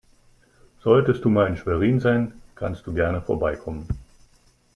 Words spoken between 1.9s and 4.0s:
sein, kannst du gerne vorbeikommen.